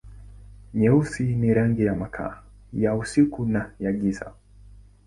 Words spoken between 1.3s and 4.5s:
ni rangi na makaa, ya usiku na ya giza.